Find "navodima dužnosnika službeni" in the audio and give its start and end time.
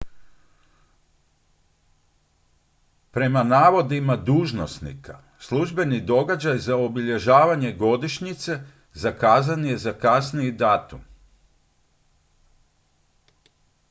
3.43-6.01